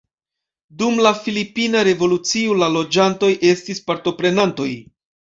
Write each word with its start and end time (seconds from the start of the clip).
Dum 0.77 0.95
la 1.07 1.09
filipina 1.25 1.83
revolucio 1.87 2.55
la 2.61 2.69
loĝantoj 2.77 3.29
estis 3.51 3.83
partoprenantoj. 3.91 4.71